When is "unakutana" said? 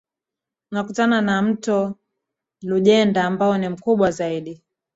0.71-1.21